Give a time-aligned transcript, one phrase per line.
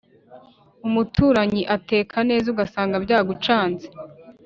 [0.87, 3.85] umutaranyi ateka neza ugasanga byagucanze